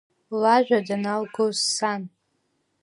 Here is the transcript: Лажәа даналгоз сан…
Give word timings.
Лажәа 0.41 0.79
даналгоз 0.87 1.57
сан… 1.75 2.01